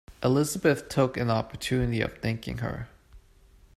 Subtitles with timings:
[0.23, 2.87] Elizabeth took an opportunity of thanking her.